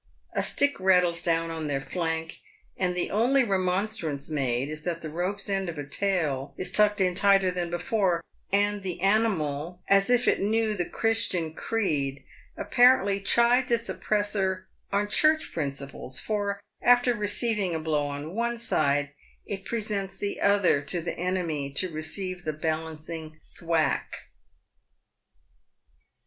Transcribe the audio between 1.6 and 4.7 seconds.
their flank, and the only re monstrance made